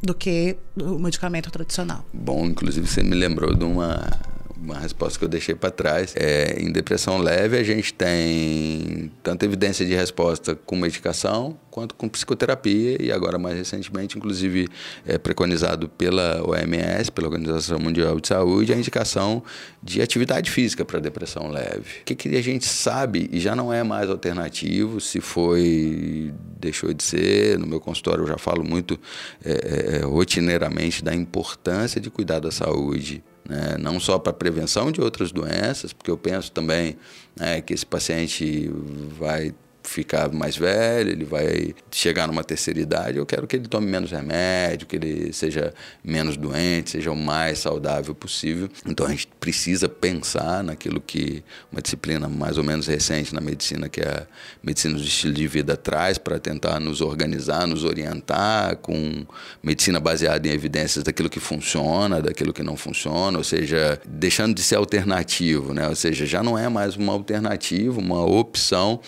do 0.00 0.14
que 0.14 0.56
o 0.80 0.98
medicamento 0.98 1.50
tradicional. 1.50 2.04
Bom, 2.12 2.46
inclusive 2.46 2.86
você 2.86 3.02
me 3.02 3.16
lembrou 3.16 3.54
de 3.54 3.64
uma 3.64 4.08
uma 4.56 4.78
resposta 4.78 5.18
que 5.18 5.24
eu 5.24 5.28
deixei 5.28 5.54
para 5.54 5.70
trás. 5.70 6.14
É, 6.16 6.56
em 6.60 6.70
depressão 6.70 7.18
leve, 7.18 7.58
a 7.58 7.62
gente 7.62 7.92
tem 7.92 9.10
tanta 9.22 9.44
evidência 9.44 9.84
de 9.84 9.94
resposta 9.94 10.54
com 10.54 10.76
medicação 10.76 11.58
quanto 11.70 11.96
com 11.96 12.08
psicoterapia 12.08 13.02
e 13.02 13.10
agora 13.10 13.36
mais 13.36 13.56
recentemente, 13.56 14.16
inclusive, 14.16 14.68
é 15.04 15.18
preconizado 15.18 15.88
pela 15.88 16.40
OMS, 16.48 17.10
pela 17.10 17.26
Organização 17.26 17.80
Mundial 17.80 18.20
de 18.20 18.28
Saúde, 18.28 18.72
a 18.72 18.76
indicação 18.76 19.42
de 19.82 20.00
atividade 20.00 20.52
física 20.52 20.84
para 20.84 21.00
depressão 21.00 21.50
leve. 21.50 22.02
O 22.02 22.04
que, 22.04 22.14
que 22.14 22.36
a 22.36 22.42
gente 22.42 22.64
sabe 22.64 23.28
e 23.32 23.40
já 23.40 23.56
não 23.56 23.72
é 23.72 23.82
mais 23.82 24.08
alternativo, 24.08 25.00
se 25.00 25.20
foi, 25.20 26.32
deixou 26.60 26.94
de 26.94 27.02
ser. 27.02 27.58
No 27.58 27.66
meu 27.66 27.80
consultório 27.80 28.22
eu 28.22 28.28
já 28.28 28.38
falo 28.38 28.62
muito 28.62 28.96
é, 29.44 29.50
é, 29.50 29.96
é 29.96 30.04
rotineiramente 30.04 31.02
da 31.02 31.12
importância 31.12 32.00
de 32.00 32.08
cuidar 32.08 32.38
da 32.38 32.52
saúde 32.52 33.20
né? 33.48 33.76
não 33.78 34.00
só 34.00 34.18
para 34.18 34.32
prevenção 34.32 34.90
de 34.90 35.00
outras 35.00 35.32
doenças, 35.32 35.92
porque 35.92 36.10
eu 36.10 36.16
penso 36.16 36.50
também 36.52 36.96
né, 37.36 37.60
que 37.60 37.72
esse 37.74 37.84
paciente 37.84 38.70
vai 39.18 39.54
ficar 39.84 40.30
mais 40.32 40.56
velho, 40.56 41.10
ele 41.10 41.24
vai 41.24 41.74
chegar 41.90 42.26
numa 42.26 42.42
terceira 42.42 42.80
idade, 42.80 43.18
eu 43.18 43.26
quero 43.26 43.46
que 43.46 43.56
ele 43.56 43.68
tome 43.68 43.86
menos 43.86 44.10
remédio, 44.10 44.86
que 44.86 44.96
ele 44.96 45.32
seja 45.32 45.72
menos 46.02 46.36
doente, 46.36 46.90
seja 46.90 47.10
o 47.10 47.16
mais 47.16 47.58
saudável 47.60 48.14
possível. 48.14 48.68
Então 48.86 49.06
a 49.06 49.10
gente 49.10 49.28
precisa 49.38 49.88
pensar 49.88 50.62
naquilo 50.64 51.00
que 51.00 51.42
uma 51.70 51.80
disciplina 51.80 52.28
mais 52.28 52.58
ou 52.58 52.64
menos 52.64 52.86
recente 52.86 53.34
na 53.34 53.40
medicina, 53.40 53.88
que 53.88 54.00
é 54.00 54.08
a 54.08 54.26
medicina 54.62 54.94
do 54.94 55.04
estilo 55.04 55.34
de 55.34 55.46
vida, 55.46 55.76
traz 55.76 56.18
para 56.18 56.38
tentar 56.38 56.80
nos 56.80 57.00
organizar, 57.00 57.66
nos 57.66 57.84
orientar 57.84 58.76
com 58.76 59.26
medicina 59.62 60.00
baseada 60.00 60.48
em 60.48 60.50
evidências 60.50 61.04
daquilo 61.04 61.28
que 61.28 61.40
funciona, 61.40 62.20
daquilo 62.20 62.52
que 62.52 62.62
não 62.62 62.76
funciona, 62.76 63.38
ou 63.38 63.44
seja, 63.44 64.00
deixando 64.06 64.54
de 64.54 64.62
ser 64.62 64.76
alternativo, 64.76 65.72
né? 65.72 65.88
Ou 65.88 65.94
seja, 65.96 66.26
já 66.26 66.42
não 66.42 66.58
é 66.58 66.68
mais 66.68 66.96
uma 66.96 67.12
alternativa, 67.12 67.98
uma 67.98 68.24
opção 68.24 69.00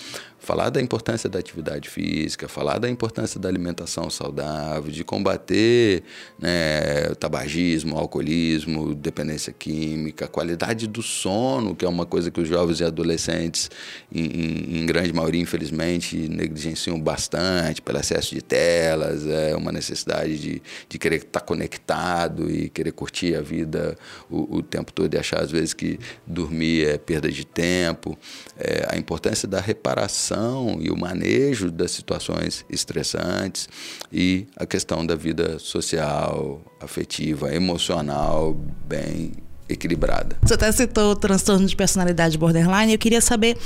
falar 0.47 0.71
da 0.71 0.81
importância 0.81 1.29
da 1.29 1.41
atividade 1.41 1.91
física, 1.91 2.47
falar 2.47 2.79
da 2.79 2.89
importância 2.89 3.41
da 3.41 3.49
alimentação 3.49 4.09
saudável, 4.09 4.93
de 4.93 5.03
combater 5.03 6.05
né, 6.39 7.09
o 7.11 7.17
tabagismo, 7.17 7.97
o 7.97 7.99
alcoolismo, 7.99 8.95
dependência 8.95 9.53
química, 9.53 10.29
qualidade 10.29 10.87
do 10.87 11.03
sono, 11.03 11.75
que 11.75 11.85
é 11.85 11.89
uma 11.89 12.07
coisa 12.07 12.31
que 12.31 12.41
os 12.41 12.47
jovens 12.47 12.79
e 12.79 12.85
adolescentes, 12.85 13.69
em, 14.15 14.83
em 14.83 14.87
grande 14.87 15.13
maioria, 15.13 15.41
infelizmente, 15.41 16.17
negligenciam 16.29 17.01
bastante 17.01 17.83
pelo 17.83 17.99
excesso 17.99 18.33
de 18.33 18.41
telas, 18.41 19.27
é 19.27 19.57
uma 19.57 19.73
necessidade 19.73 20.39
de, 20.39 20.63
de 20.89 20.97
querer 20.97 21.17
estar 21.17 21.41
conectado 21.41 22.49
e 22.49 22.69
querer 22.69 22.93
curtir 22.93 23.35
a 23.35 23.41
vida 23.43 23.99
o, 24.31 24.59
o 24.59 24.63
tempo 24.63 24.93
todo 24.93 25.13
e 25.13 25.19
achar, 25.19 25.41
às 25.41 25.51
vezes, 25.51 25.75
que 25.75 25.99
dormir 26.25 26.87
é 26.87 26.99
perda 26.99 27.33
de 27.33 27.45
tempo. 27.45 28.17
É, 28.57 28.87
a 28.89 28.97
importância 28.97 29.49
da 29.49 29.61
reparação 29.61 30.36
gestão 30.37 30.79
e 30.81 30.91
o 30.91 30.97
manejo 30.97 31.71
das 31.71 31.91
situações 31.91 32.65
estressantes 32.69 33.69
e 34.13 34.47
a 34.57 34.67
questão 34.67 35.05
da 35.05 35.15
vida 35.17 35.59
social, 35.59 36.61
afetiva, 36.81 37.55
emocional 37.55 38.55
bem 38.87 39.33
equilibrada. 39.69 40.37
Você 40.43 40.55
até 40.55 40.71
citou 40.71 41.13
o 41.13 41.17
transtorno 41.17 41.67
de 41.67 41.75
personalidade 41.75 42.39
borderline. 42.39 42.93
Eu 42.93 42.99
queria 42.99 43.21
saber 43.21 43.57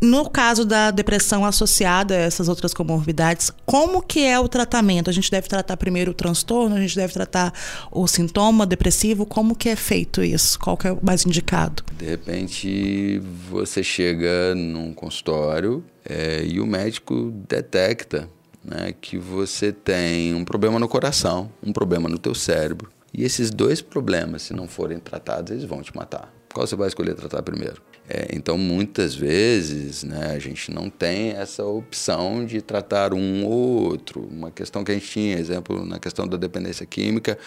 no 0.00 0.28
caso 0.28 0.64
da 0.64 0.90
depressão 0.90 1.44
associada 1.44 2.14
a 2.14 2.18
essas 2.18 2.48
outras 2.48 2.74
comorbidades, 2.74 3.52
como 3.64 4.02
que 4.02 4.24
é 4.24 4.38
o 4.38 4.48
tratamento? 4.48 5.08
A 5.08 5.12
gente 5.12 5.30
deve 5.30 5.46
tratar 5.46 5.76
primeiro 5.76 6.10
o 6.10 6.14
transtorno, 6.14 6.74
a 6.74 6.80
gente 6.80 6.96
deve 6.96 7.12
tratar 7.12 7.54
o 7.88 8.08
sintoma 8.08 8.66
depressivo, 8.66 9.24
como 9.24 9.54
que 9.54 9.68
é 9.68 9.76
feito 9.76 10.20
isso? 10.20 10.58
Qual 10.58 10.76
que 10.76 10.88
é 10.88 10.92
o 10.92 10.98
mais 11.00 11.24
indicado? 11.24 11.84
De 11.96 12.04
repente, 12.04 13.22
você 13.48 13.80
chega 13.84 14.56
num 14.56 14.92
consultório 14.92 15.84
é, 16.04 16.44
e 16.44 16.60
o 16.60 16.66
médico 16.66 17.32
detecta 17.48 18.28
né, 18.64 18.94
que 19.00 19.18
você 19.18 19.72
tem 19.72 20.34
um 20.34 20.44
problema 20.44 20.78
no 20.78 20.88
coração, 20.88 21.50
um 21.62 21.72
problema 21.72 22.08
no 22.08 22.18
teu 22.18 22.34
cérebro. 22.34 22.90
E 23.12 23.24
esses 23.24 23.50
dois 23.50 23.82
problemas, 23.82 24.42
se 24.42 24.54
não 24.54 24.66
forem 24.66 24.98
tratados, 24.98 25.52
eles 25.52 25.64
vão 25.64 25.82
te 25.82 25.94
matar. 25.94 26.32
Qual 26.52 26.66
você 26.66 26.76
vai 26.76 26.88
escolher 26.88 27.14
tratar 27.14 27.42
primeiro? 27.42 27.80
É, 28.08 28.28
então, 28.32 28.58
muitas 28.58 29.14
vezes, 29.14 30.02
né, 30.02 30.32
a 30.34 30.38
gente 30.38 30.70
não 30.70 30.90
tem 30.90 31.30
essa 31.30 31.64
opção 31.64 32.44
de 32.44 32.60
tratar 32.60 33.14
um 33.14 33.46
ou 33.46 33.90
outro. 33.90 34.28
Uma 34.30 34.50
questão 34.50 34.82
que 34.82 34.90
a 34.90 34.94
gente 34.94 35.06
tinha, 35.06 35.38
exemplo, 35.38 35.86
na 35.86 35.98
questão 35.98 36.26
da 36.26 36.36
dependência 36.36 36.84
química, 36.84 37.38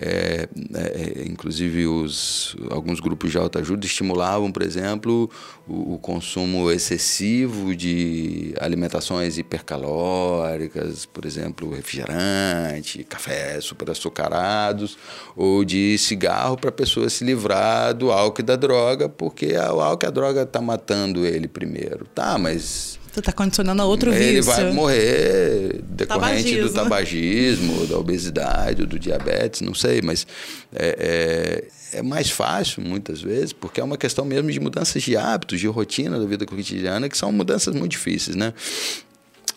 é, 0.00 0.48
é, 0.74 1.24
inclusive 1.26 1.86
os, 1.86 2.56
alguns 2.70 3.00
grupos 3.00 3.32
de 3.32 3.38
autoajuda 3.38 3.84
estimulavam, 3.84 4.52
por 4.52 4.62
exemplo, 4.62 5.28
o, 5.66 5.94
o, 5.94 5.98
consumo 5.98 6.70
excessivo 6.70 7.74
de 7.74 8.54
alimentações 8.60 9.36
hipercalóricas, 9.36 11.06
por 11.06 11.26
exemplo, 11.26 11.74
refrigerante, 11.74 13.02
café 13.04 13.60
super 13.60 13.90
açucarados, 13.90 14.96
ou 15.36 15.64
de 15.64 15.98
cigarro 15.98 16.56
para 16.56 16.70
a 16.70 16.72
pessoa 16.72 17.10
se 17.10 17.24
livrar 17.24 17.92
do 17.92 18.12
álcool 18.12 18.40
e 18.40 18.44
da 18.44 18.53
droga, 18.56 19.08
porque 19.08 19.52
o 19.56 19.80
álcool 19.80 19.98
que 19.98 20.06
a 20.06 20.10
droga 20.10 20.42
está 20.42 20.60
matando 20.60 21.26
ele 21.26 21.48
primeiro. 21.48 22.06
Tá, 22.14 22.38
mas. 22.38 22.98
Você 23.12 23.20
está 23.20 23.32
condicionando 23.32 23.80
a 23.80 23.84
outro 23.84 24.12
ele 24.12 24.40
vício. 24.40 24.52
Ele 24.52 24.64
vai 24.64 24.72
morrer 24.72 25.80
decorrente 25.88 26.56
tabagismo. 26.56 26.68
do 26.68 26.74
tabagismo, 26.74 27.86
da 27.86 27.98
obesidade, 27.98 28.86
do 28.86 28.98
diabetes, 28.98 29.60
não 29.60 29.72
sei, 29.72 30.02
mas 30.02 30.26
é, 30.74 31.64
é, 31.92 31.98
é, 31.98 32.02
mais 32.02 32.28
fácil 32.30 32.82
muitas 32.82 33.22
vezes, 33.22 33.52
porque 33.52 33.80
é 33.80 33.84
uma 33.84 33.96
questão 33.96 34.24
mesmo 34.24 34.50
de 34.50 34.58
mudanças 34.58 35.00
de 35.00 35.16
hábitos, 35.16 35.60
de 35.60 35.68
rotina 35.68 36.18
da 36.18 36.26
vida 36.26 36.44
cotidiana, 36.44 37.08
que 37.08 37.16
são 37.16 37.30
mudanças 37.30 37.72
muito 37.72 37.92
difíceis, 37.92 38.34
né? 38.34 38.52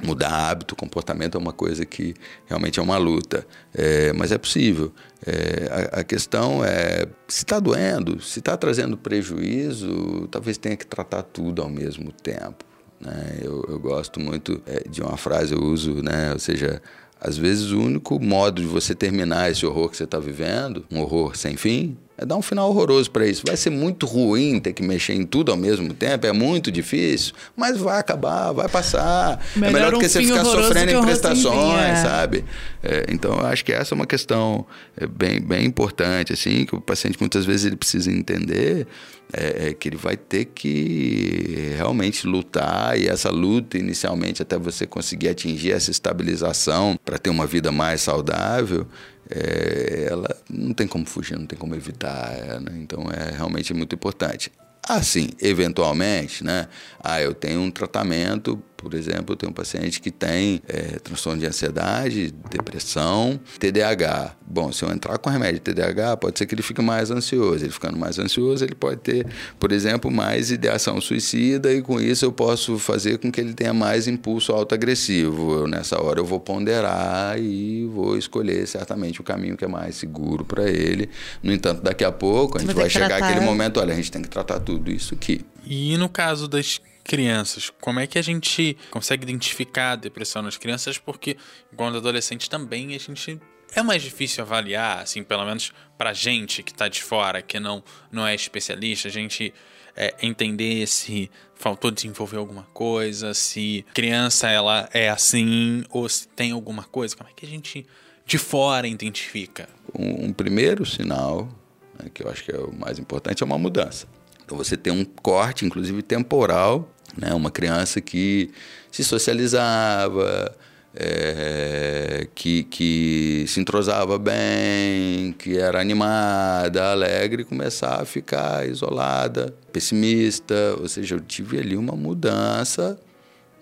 Mudar 0.03 0.49
hábito, 0.49 0.75
comportamento 0.75 1.35
é 1.35 1.37
uma 1.39 1.53
coisa 1.53 1.85
que 1.85 2.13
realmente 2.45 2.79
é 2.79 2.83
uma 2.83 2.97
luta, 2.97 3.45
é, 3.73 4.13
mas 4.13 4.31
é 4.31 4.37
possível. 4.37 4.91
É, 5.25 5.91
a, 5.95 5.99
a, 6.01 6.03
questão 6.03 6.63
é 6.63 7.07
se 7.27 7.39
está 7.39 7.59
doendo, 7.59 8.21
se 8.21 8.39
está 8.39 8.55
trazendo 8.55 8.97
prejuízo, 8.97 10.27
talvez 10.29 10.57
tenha 10.57 10.77
que 10.77 10.85
tratar 10.85 11.23
tudo 11.23 11.61
ao 11.61 11.69
mesmo 11.69 12.11
tempo. 12.11 12.63
Né? 12.99 13.39
Eu, 13.41 13.65
eu, 13.67 13.79
gosto 13.79 14.19
muito 14.19 14.61
é, 14.65 14.83
de 14.87 15.01
uma 15.01 15.17
frase 15.17 15.53
eu 15.53 15.61
uso, 15.61 16.01
né? 16.03 16.33
ou 16.33 16.39
seja, 16.39 16.81
às 17.19 17.37
vezes 17.37 17.71
o 17.71 17.79
único 17.79 18.19
modo 18.19 18.61
de 18.61 18.67
você 18.67 18.93
terminar 18.93 19.51
esse 19.51 19.65
horror 19.65 19.89
que 19.89 19.97
você 19.97 20.03
está 20.03 20.19
vivendo, 20.19 20.85
um 20.91 20.99
horror 21.01 21.35
sem 21.35 21.57
fim, 21.57 21.97
é 22.17 22.25
dar 22.25 22.35
um 22.35 22.41
final 22.41 22.69
horroroso 22.69 23.11
para 23.11 23.27
isso. 23.27 23.43
Vai 23.45 23.55
ser 23.55 23.69
muito 23.69 24.05
ruim 24.05 24.59
ter 24.59 24.73
que 24.73 24.81
mexer 24.81 25.13
em 25.13 25.25
tudo 25.25 25.51
ao 25.51 25.57
mesmo 25.57 25.93
tempo, 25.93 26.25
é 26.25 26.31
muito 26.33 26.71
difícil, 26.71 27.33
mas 27.55 27.77
vai 27.77 27.99
acabar, 27.99 28.51
vai 28.51 28.67
passar. 28.67 29.39
Melhor 29.55 29.69
é 29.69 29.73
melhor 29.73 29.91
do 29.91 29.97
um 29.97 29.99
que 29.99 30.09
você 30.09 30.23
ficar 30.23 30.43
sofrendo 30.43 30.91
em 30.91 31.01
prestações, 31.01 31.45
fim, 31.45 31.91
é. 31.91 31.95
sabe? 31.95 32.45
É, 32.81 33.05
então, 33.09 33.33
eu 33.33 33.45
acho 33.45 33.63
que 33.63 33.71
essa 33.71 33.93
é 33.93 33.95
uma 33.95 34.07
questão 34.07 34.65
é, 34.95 35.05
bem, 35.05 35.39
bem 35.39 35.65
importante, 35.65 36.33
assim, 36.33 36.65
que 36.65 36.75
o 36.75 36.81
paciente 36.81 37.17
muitas 37.19 37.45
vezes 37.45 37.65
ele 37.65 37.75
precisa 37.75 38.11
entender 38.11 38.87
é, 39.33 39.69
é 39.69 39.73
que 39.73 39.89
ele 39.89 39.97
vai 39.97 40.15
ter 40.15 40.45
que 40.45 41.73
realmente 41.75 42.25
lutar 42.25 42.99
e 42.99 43.07
essa 43.07 43.29
luta 43.29 43.77
inicialmente 43.77 44.41
até 44.41 44.57
você 44.57 44.87
conseguir 44.87 45.29
atingir 45.29 45.71
essa 45.71 45.91
estabilização 45.91 46.97
para 47.03 47.17
ter 47.17 47.29
uma 47.29 47.45
vida 47.45 47.71
mais 47.71 48.01
saudável 48.01 48.87
é, 49.29 50.07
ela 50.09 50.35
não 50.49 50.73
tem 50.73 50.87
como 50.87 51.05
fugir, 51.05 51.37
não 51.37 51.45
tem 51.45 51.57
como 51.57 51.75
evitar, 51.75 52.33
é, 52.37 52.59
né? 52.59 52.71
então 52.75 53.05
é 53.11 53.35
realmente 53.35 53.73
muito 53.73 53.95
importante. 53.95 54.51
Assim, 54.87 55.31
eventualmente, 55.41 56.45
né? 56.45 56.69
Ah, 57.03 57.21
eu 57.21 57.33
tenho 57.33 57.59
um 57.59 57.69
tratamento 57.69 58.61
Por 58.77 58.93
exemplo, 58.93 59.33
eu 59.33 59.35
tenho 59.35 59.49
um 59.49 59.53
paciente 59.53 59.99
que 59.99 60.11
tem 60.11 60.61
é, 60.67 60.99
transtorno 60.99 61.39
de 61.39 61.47
ansiedade, 61.47 62.31
depressão, 62.49 63.39
TDAH. 63.59 64.35
Bom, 64.45 64.71
se 64.71 64.83
eu 64.83 64.91
entrar 64.91 65.17
com 65.17 65.31
remédio 65.31 65.55
de 65.55 65.61
TDAH, 65.61 66.17
pode 66.17 66.37
ser 66.37 66.45
que 66.45 66.53
ele 66.53 66.61
fique 66.61 66.81
mais 66.81 67.09
ansioso. 67.09 67.65
Ele 67.65 67.71
ficando 67.71 67.97
mais 67.97 68.19
ansioso, 68.19 68.63
ele 68.63 68.75
pode 68.75 69.01
ter, 69.01 69.25
por 69.59 69.71
exemplo, 69.71 70.11
mais 70.11 70.51
ideação 70.51 71.01
suicida 71.01 71.73
e 71.73 71.81
com 71.81 71.99
isso 71.99 72.23
eu 72.23 72.31
posso 72.31 72.77
fazer 72.77 73.17
com 73.17 73.31
que 73.31 73.41
ele 73.41 73.53
tenha 73.53 73.73
mais 73.73 74.07
impulso 74.07 74.51
autoagressivo. 74.51 75.53
Eu, 75.53 75.67
nessa 75.67 75.99
hora 76.01 76.19
eu 76.19 76.25
vou 76.25 76.39
ponderar 76.39 77.39
e 77.39 77.85
vou 77.87 78.15
escolher 78.15 78.67
certamente 78.67 79.19
o 79.19 79.23
caminho 79.23 79.57
que 79.57 79.65
é 79.65 79.67
mais 79.67 79.95
seguro 79.95 80.45
para 80.45 80.69
ele. 80.69 81.09
No 81.41 81.51
entanto, 81.51 81.81
daqui 81.81 82.03
a 82.03 82.11
pouco 82.11 82.57
a 82.57 82.61
gente 82.61 82.73
vai 82.75 82.89
chegar 82.89 83.23
aquele 83.23 83.43
momento, 83.43 83.79
olha, 83.79 83.93
a 83.93 83.95
gente 83.95 84.11
tem 84.11 84.21
que 84.21 84.29
tratar 84.29 84.59
tudo 84.59 84.91
isso 84.91 85.15
aqui. 85.15 85.43
E 85.65 85.97
no 85.97 86.07
caso 86.07 86.47
das 86.47 86.79
crianças, 87.07 87.71
como 87.81 87.99
é 87.99 88.05
que 88.05 88.19
a 88.19 88.21
gente 88.21 88.77
consegue 88.91 89.23
identificar 89.23 89.93
a 89.93 89.95
depressão 89.95 90.41
nas 90.41 90.57
crianças? 90.57 90.97
Porque 90.97 91.37
quando 91.75 91.97
adolescente 91.97 92.49
também 92.49 92.93
a 92.93 92.99
gente 92.99 93.39
é 93.73 93.81
mais 93.81 94.03
difícil 94.03 94.43
avaliar, 94.43 94.99
assim, 94.99 95.23
pelo 95.23 95.45
menos 95.45 95.73
pra 95.97 96.13
gente 96.13 96.61
que 96.61 96.73
tá 96.73 96.87
de 96.87 97.01
fora, 97.01 97.41
que 97.41 97.59
não, 97.59 97.83
não 98.11 98.27
é 98.27 98.35
especialista, 98.35 99.07
a 99.07 99.11
gente 99.11 99.53
é, 99.95 100.13
entender 100.21 100.85
se 100.87 101.29
faltou 101.55 101.89
desenvolver 101.89 102.37
alguma 102.37 102.63
coisa, 102.73 103.33
se 103.33 103.85
criança 103.93 104.49
ela 104.49 104.89
é 104.93 105.09
assim 105.09 105.83
ou 105.89 106.07
se 106.07 106.27
tem 106.27 106.51
alguma 106.51 106.83
coisa. 106.83 107.15
Como 107.15 107.29
é 107.29 107.33
que 107.33 107.45
a 107.45 107.49
gente 107.49 107.85
de 108.25 108.37
fora 108.37 108.87
identifica? 108.87 109.67
Um, 109.97 110.25
um 110.25 110.33
primeiro 110.33 110.85
sinal, 110.85 111.49
né, 111.97 112.09
que 112.13 112.23
eu 112.23 112.29
acho 112.29 112.43
que 112.43 112.51
é 112.51 112.59
o 112.59 112.73
mais 112.73 112.99
importante, 112.99 113.41
é 113.41 113.45
uma 113.45 113.57
mudança. 113.57 114.07
Então 114.45 114.57
você 114.57 114.77
tem 114.77 114.93
um 114.93 115.03
corte, 115.03 115.65
inclusive 115.65 116.01
temporal, 116.01 116.89
né? 117.17 117.33
Uma 117.33 117.51
criança 117.51 117.99
que 117.99 118.51
se 118.91 119.03
socializava, 119.03 120.55
é, 120.95 122.27
que, 122.33 122.63
que 122.63 123.45
se 123.47 123.59
entrosava 123.59 124.17
bem, 124.17 125.33
que 125.37 125.57
era 125.57 125.79
animada, 125.79 126.91
alegre, 126.91 127.43
começar 127.43 128.01
a 128.01 128.05
ficar 128.05 128.67
isolada, 128.67 129.53
pessimista. 129.71 130.75
Ou 130.79 130.87
seja, 130.87 131.15
eu 131.15 131.19
tive 131.19 131.59
ali 131.59 131.77
uma 131.77 131.93
mudança 131.93 132.99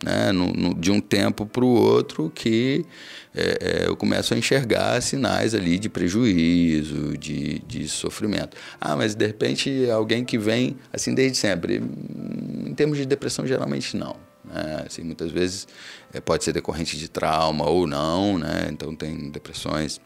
né, 0.03 0.31
no, 0.31 0.47
no, 0.53 0.73
de 0.73 0.91
um 0.91 0.99
tempo 0.99 1.45
para 1.45 1.63
o 1.63 1.67
outro 1.67 2.31
que 2.33 2.85
é, 3.33 3.83
é, 3.83 3.87
eu 3.87 3.95
começo 3.95 4.33
a 4.33 4.37
enxergar 4.37 5.01
sinais 5.01 5.53
ali 5.53 5.77
de 5.77 5.89
prejuízo, 5.89 7.17
de, 7.17 7.59
de 7.59 7.87
sofrimento. 7.87 8.55
Ah, 8.79 8.95
mas 8.95 9.15
de 9.15 9.25
repente 9.25 9.89
alguém 9.89 10.23
que 10.23 10.37
vem 10.37 10.77
assim 10.93 11.13
desde 11.13 11.37
sempre. 11.37 11.81
Em 12.65 12.73
termos 12.73 12.97
de 12.97 13.05
depressão, 13.05 13.45
geralmente 13.45 13.97
não. 13.97 14.15
Né? 14.43 14.83
Assim, 14.85 15.03
muitas 15.03 15.31
vezes 15.31 15.67
é, 16.13 16.21
pode 16.21 16.43
ser 16.43 16.53
decorrente 16.53 16.97
de 16.97 17.09
trauma 17.09 17.65
ou 17.67 17.87
não, 17.87 18.37
né? 18.37 18.67
então 18.69 18.95
tem 18.95 19.29
depressões. 19.29 19.99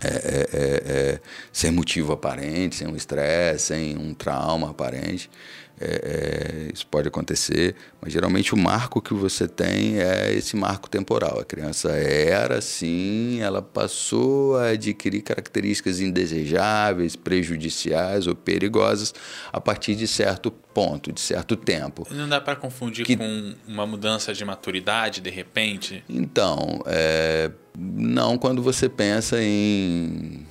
É, 0.00 0.06
é, 0.06 0.48
é, 0.52 0.82
é 0.86 1.20
sem 1.52 1.72
motivo 1.72 2.12
aparente, 2.12 2.76
sem 2.76 2.86
um 2.86 2.94
estresse, 2.94 3.66
sem 3.66 3.96
um 3.96 4.14
trauma 4.14 4.70
aparente. 4.70 5.28
É, 5.80 6.66
é, 6.66 6.72
isso 6.72 6.86
pode 6.86 7.08
acontecer, 7.08 7.74
mas 8.00 8.12
geralmente 8.12 8.54
o 8.54 8.56
marco 8.56 9.02
que 9.02 9.12
você 9.12 9.48
tem 9.48 9.98
é 9.98 10.32
esse 10.32 10.56
marco 10.56 10.88
temporal. 10.88 11.40
A 11.40 11.44
criança 11.44 11.90
era 11.90 12.58
assim, 12.58 13.40
ela 13.40 13.60
passou 13.60 14.56
a 14.56 14.68
adquirir 14.68 15.22
características 15.22 16.00
indesejáveis, 16.00 17.16
prejudiciais 17.16 18.28
ou 18.28 18.36
perigosas 18.36 19.12
a 19.52 19.60
partir 19.60 19.96
de 19.96 20.06
certo 20.06 20.50
ponto, 20.50 21.12
de 21.12 21.20
certo 21.20 21.56
tempo. 21.56 22.06
Não 22.10 22.28
dá 22.28 22.40
para 22.40 22.54
confundir 22.54 23.04
que... 23.04 23.16
com 23.16 23.54
uma 23.66 23.86
mudança 23.86 24.32
de 24.32 24.44
maturidade 24.44 25.20
de 25.20 25.30
repente? 25.30 26.04
Então, 26.08 26.82
é... 26.86 27.50
não 27.76 28.38
quando 28.38 28.62
você 28.62 28.88
pensa 28.88 29.42
em 29.42 30.46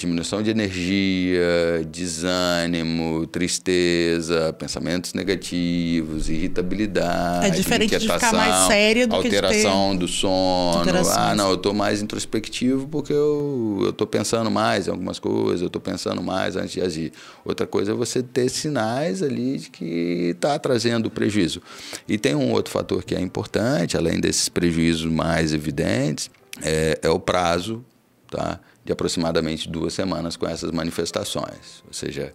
diminuição 0.00 0.42
de 0.42 0.50
energia, 0.50 1.84
desânimo, 1.86 3.26
tristeza, 3.26 4.50
pensamentos 4.54 5.12
negativos, 5.12 6.30
irritabilidade, 6.30 7.46
é 7.46 7.50
diferente 7.50 7.98
de 7.98 8.10
ficar 8.10 8.32
mais 8.32 8.66
sério 8.66 9.06
do 9.06 9.14
alteração 9.14 9.92
que 9.92 9.98
do 9.98 10.08
sono. 10.08 10.90
Ah, 11.14 11.34
não, 11.34 11.50
eu 11.50 11.56
estou 11.56 11.74
mais 11.74 12.00
introspectivo 12.00 12.88
porque 12.88 13.12
eu 13.12 13.88
estou 13.90 14.06
pensando 14.06 14.50
mais 14.50 14.88
em 14.88 14.90
algumas 14.90 15.18
coisas, 15.18 15.60
eu 15.60 15.66
estou 15.66 15.82
pensando 15.82 16.22
mais 16.22 16.56
antes 16.56 16.72
de 16.72 16.80
agir. 16.80 17.12
Outra 17.44 17.66
coisa 17.66 17.92
é 17.92 17.94
você 17.94 18.22
ter 18.22 18.48
sinais 18.48 19.22
ali 19.22 19.58
de 19.58 19.68
que 19.68 20.30
está 20.34 20.58
trazendo 20.58 21.10
prejuízo. 21.10 21.60
E 22.08 22.16
tem 22.16 22.34
um 22.34 22.52
outro 22.52 22.72
fator 22.72 23.04
que 23.04 23.14
é 23.14 23.20
importante, 23.20 23.98
além 23.98 24.18
desses 24.18 24.48
prejuízos 24.48 25.12
mais 25.12 25.52
evidentes, 25.52 26.30
é, 26.62 26.98
é 27.02 27.10
o 27.10 27.20
prazo, 27.20 27.84
tá? 28.30 28.58
De 28.90 28.92
aproximadamente 28.92 29.68
duas 29.68 29.94
semanas 29.94 30.36
com 30.36 30.46
essas 30.48 30.72
manifestações. 30.72 31.82
Ou 31.86 31.92
seja, 31.92 32.34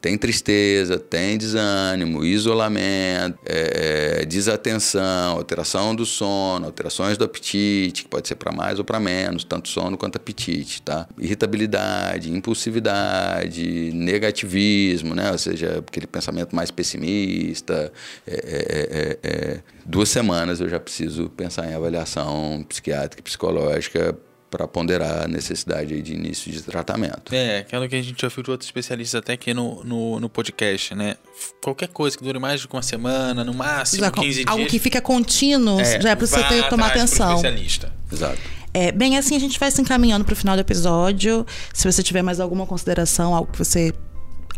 tem 0.00 0.18
tristeza, 0.18 0.98
tem 0.98 1.38
desânimo, 1.38 2.24
isolamento, 2.24 3.38
é, 3.46 4.22
é, 4.22 4.26
desatenção, 4.26 5.36
alteração 5.36 5.94
do 5.94 6.04
sono, 6.04 6.66
alterações 6.66 7.16
do 7.16 7.22
apetite, 7.22 8.02
que 8.02 8.08
pode 8.08 8.26
ser 8.26 8.34
para 8.34 8.50
mais 8.50 8.80
ou 8.80 8.84
para 8.84 8.98
menos, 8.98 9.44
tanto 9.44 9.68
sono 9.68 9.96
quanto 9.96 10.16
apetite, 10.16 10.82
tá? 10.82 11.06
Irritabilidade, 11.16 12.32
impulsividade, 12.32 13.92
negativismo, 13.92 15.14
né? 15.14 15.30
Ou 15.30 15.38
seja, 15.38 15.84
aquele 15.86 16.08
pensamento 16.08 16.56
mais 16.56 16.72
pessimista. 16.72 17.92
É, 18.26 18.34
é, 18.34 18.88
é, 18.90 19.18
é 19.22 19.60
duas 19.86 20.08
semanas 20.08 20.60
eu 20.60 20.68
já 20.68 20.80
preciso 20.80 21.28
pensar 21.30 21.70
em 21.70 21.74
avaliação 21.74 22.64
psiquiátrica 22.68 23.20
e 23.20 23.22
psicológica 23.22 24.18
para 24.52 24.68
ponderar 24.68 25.24
a 25.24 25.26
necessidade 25.26 26.02
de 26.02 26.12
início 26.12 26.52
de 26.52 26.60
tratamento. 26.60 27.34
É, 27.34 27.60
aquilo 27.60 27.88
que 27.88 27.96
a 27.96 28.02
gente 28.02 28.20
já 28.20 28.26
ouviu 28.26 28.42
de 28.42 28.50
outros 28.50 28.68
especialistas 28.68 29.18
até 29.18 29.32
aqui 29.32 29.54
no, 29.54 29.82
no, 29.82 30.20
no, 30.20 30.28
podcast, 30.28 30.94
né? 30.94 31.16
Qualquer 31.62 31.88
coisa 31.88 32.18
que 32.18 32.22
dure 32.22 32.38
mais 32.38 32.60
de 32.60 32.68
uma 32.70 32.82
semana, 32.82 33.42
no 33.42 33.54
máximo 33.54 34.04
já, 34.04 34.10
15 34.10 34.28
dias. 34.28 34.46
Algo 34.46 34.66
que 34.66 34.78
fica 34.78 35.00
contínuo, 35.00 35.80
é, 35.80 36.02
já 36.02 36.10
é 36.10 36.14
para 36.14 36.26
você 36.26 36.44
ter, 36.44 36.68
tomar 36.68 36.88
atenção. 36.88 37.36
especialista. 37.36 37.90
Exato. 38.12 38.38
É, 38.74 38.92
bem, 38.92 39.16
assim 39.16 39.36
a 39.36 39.40
gente 39.40 39.58
vai 39.58 39.70
se 39.70 39.80
encaminhando 39.80 40.22
para 40.22 40.34
o 40.34 40.36
final 40.36 40.54
do 40.54 40.60
episódio. 40.60 41.46
Se 41.72 41.90
você 41.90 42.02
tiver 42.02 42.20
mais 42.20 42.38
alguma 42.38 42.66
consideração, 42.66 43.34
algo 43.34 43.50
que 43.50 43.58
você 43.58 43.94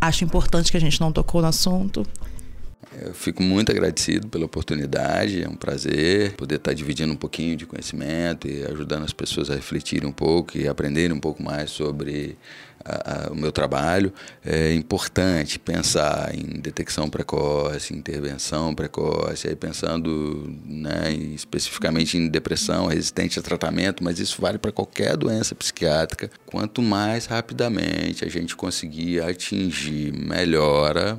acha 0.01 0.25
importante 0.25 0.73
que 0.73 0.77
a 0.77 0.81
gente 0.81 1.01
não 1.01 1.13
tocou 1.13 1.41
no 1.41 1.47
assunto. 1.47 2.05
Eu 2.93 3.15
fico 3.15 3.43
muito 3.43 3.71
agradecido 3.71 4.29
pela 4.29 4.45
oportunidade, 4.45 5.43
é 5.43 5.49
um 5.49 5.57
prazer 5.57 6.33
poder 6.33 6.57
estar 6.57 6.73
dividindo 6.73 7.13
um 7.13 7.17
pouquinho 7.17 7.57
de 7.57 7.67
conhecimento 7.67 8.49
e 8.49 8.65
ajudando 8.65 9.05
as 9.05 9.13
pessoas 9.13 9.51
a 9.51 9.55
refletirem 9.55 10.09
um 10.09 10.13
pouco 10.13 10.57
e 10.57 10.69
aprenderem 10.69 11.17
um 11.17 11.21
pouco 11.21 11.43
mais 11.43 11.71
sobre 11.71 12.37
a, 12.85 13.27
a, 13.27 13.33
o 13.33 13.35
meu 13.35 13.51
trabalho. 13.51 14.13
É 14.45 14.75
importante 14.75 15.59
pensar 15.59 16.35
em 16.35 16.61
detecção 16.61 17.09
precoce, 17.09 17.95
intervenção 17.95 18.75
precoce, 18.75 19.49
aí 19.49 19.57
pensando 19.57 20.55
né, 20.65 21.13
especificamente 21.13 22.17
em 22.17 22.29
depressão 22.29 22.87
resistente 22.87 23.39
a 23.39 23.43
tratamento, 23.43 24.05
mas 24.05 24.19
isso 24.19 24.41
vale 24.41 24.59
para 24.59 24.71
qualquer 24.71 25.17
doença 25.17 25.55
psiquiátrica. 25.55 26.31
Quanto 26.47 26.83
mais 26.83 27.27
rapidamente 27.27 28.25
a 28.25 28.29
gente 28.29 28.55
conseguir 28.55 29.23
atingir 29.23 30.13
melhora, 30.13 31.19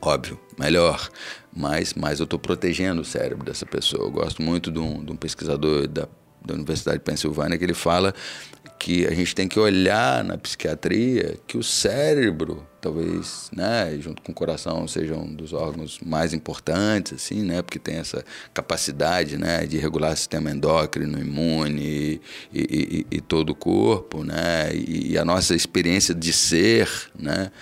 óbvio, 0.00 0.38
melhor, 0.58 1.08
mas, 1.54 1.94
mas 1.94 2.20
eu 2.20 2.24
estou 2.24 2.38
protegendo 2.38 3.02
o 3.02 3.04
cérebro 3.04 3.44
dessa 3.44 3.66
pessoa. 3.66 4.04
Eu 4.04 4.10
gosto 4.10 4.42
muito 4.42 4.70
de 4.70 4.78
um, 4.78 5.04
de 5.04 5.12
um 5.12 5.16
pesquisador 5.16 5.86
da, 5.86 6.08
da 6.44 6.54
Universidade 6.54 6.98
de 6.98 7.04
Pensilvânia 7.04 7.58
que 7.58 7.64
ele 7.64 7.74
fala 7.74 8.14
que 8.80 9.06
a 9.06 9.12
gente 9.12 9.34
tem 9.34 9.46
que 9.46 9.60
olhar 9.60 10.24
na 10.24 10.38
psiquiatria 10.38 11.38
que 11.46 11.58
o 11.58 11.62
cérebro, 11.62 12.66
talvez, 12.80 13.50
né, 13.54 13.94
junto 14.00 14.22
com 14.22 14.32
o 14.32 14.34
coração, 14.34 14.88
seja 14.88 15.14
um 15.14 15.34
dos 15.34 15.52
órgãos 15.52 16.00
mais 16.00 16.32
importantes, 16.32 17.12
assim, 17.12 17.42
né, 17.42 17.60
porque 17.60 17.78
tem 17.78 17.96
essa 17.96 18.24
capacidade, 18.54 19.36
né, 19.36 19.66
de 19.66 19.76
regular 19.76 20.14
o 20.14 20.16
sistema 20.16 20.50
endócrino, 20.50 21.20
imune 21.20 21.82
e, 21.82 22.20
e, 22.54 23.06
e, 23.10 23.16
e 23.16 23.20
todo 23.20 23.50
o 23.50 23.54
corpo, 23.54 24.24
né, 24.24 24.74
e, 24.74 25.18
a 25.18 25.26
nossa 25.26 25.54
experiência 25.54 26.14
de 26.14 26.32
ser, 26.32 26.88
né, 27.18 27.52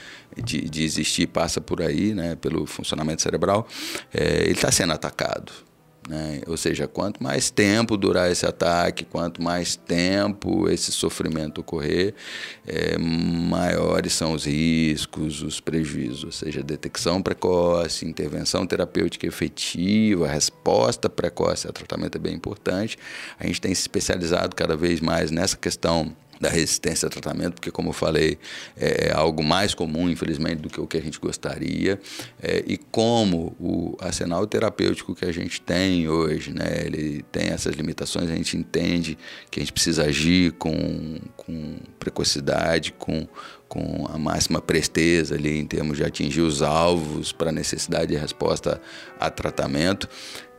de, 0.43 0.69
de 0.69 0.85
existir 0.85 1.27
passa 1.27 1.61
por 1.61 1.83
aí, 1.83 2.15
né, 2.15 2.37
pelo 2.37 2.67
funcionamento 2.67 3.23
cerebral, 3.23 3.67
é, 4.13 4.43
ele 4.43 4.53
está 4.53 4.71
sendo 4.71 4.93
atacado. 4.93 5.53
Né? 6.09 6.41
Ou 6.47 6.57
seja, 6.57 6.89
quanto 6.89 7.23
mais 7.23 7.51
tempo 7.51 7.95
durar 7.95 8.33
esse 8.33 8.47
ataque, 8.47 9.05
quanto 9.05 9.43
mais 9.43 9.77
tempo 9.77 10.67
esse 10.71 10.91
sofrimento 10.91 11.61
ocorrer, 11.61 12.15
é, 12.67 12.97
maiores 12.97 14.15
são 14.15 14.33
os 14.33 14.47
riscos, 14.47 15.43
os 15.43 15.61
prejuízos. 15.61 16.25
Ou 16.25 16.33
seja, 16.33 16.63
detecção 16.63 17.21
precoce, 17.21 18.07
intervenção 18.07 18.67
terapêutica 18.67 19.27
efetiva, 19.27 20.27
resposta 20.27 21.11
precoce 21.11 21.69
a 21.69 21.73
tratamento 21.73 22.17
é 22.17 22.19
bem 22.19 22.35
importante. 22.35 22.97
A 23.39 23.47
gente 23.47 23.61
tem 23.61 23.75
se 23.75 23.83
especializado 23.83 24.57
cada 24.57 24.77
vez 24.77 25.01
mais 25.01 25.31
nessa 25.31 25.59
questão 25.59 26.17
da 26.41 26.49
resistência 26.49 27.07
ao 27.07 27.11
tratamento, 27.11 27.55
porque, 27.55 27.71
como 27.71 27.91
eu 27.91 27.93
falei, 27.93 28.39
é 28.77 29.13
algo 29.13 29.43
mais 29.43 29.75
comum, 29.75 30.09
infelizmente, 30.09 30.63
do 30.63 30.69
que 30.69 30.81
o 30.81 30.87
que 30.87 30.97
a 30.97 31.01
gente 31.01 31.19
gostaria. 31.19 32.01
É, 32.41 32.65
e 32.67 32.77
como 32.77 33.57
o 33.59 33.97
arsenal 34.01 34.47
terapêutico 34.47 35.15
que 35.15 35.25
a 35.25 35.33
gente 35.33 35.61
tem 35.61 36.09
hoje, 36.09 36.53
né, 36.53 36.83
ele 36.85 37.25
tem 37.33 37.49
essas 37.49 37.75
limitações, 37.75 38.31
a 38.31 38.35
gente 38.35 38.57
entende 38.57 39.19
que 39.51 39.61
a 39.61 39.63
gente 39.63 39.73
precisa 39.73 40.05
agir 40.05 40.53
com, 40.53 41.19
com 41.37 41.77
precocidade, 41.99 42.93
com, 42.93 43.27
com 43.69 44.07
a 44.09 44.19
máxima 44.19 44.61
presteza 44.61 45.35
ali 45.35 45.59
em 45.59 45.67
termos 45.67 45.97
de 45.97 46.05
atingir 46.05 46.41
os 46.41 46.63
alvos 46.63 47.33
para 47.33 47.51
necessidade 47.51 48.09
de 48.09 48.17
resposta 48.17 48.81
a 49.19 49.31
tratamento, 49.31 50.09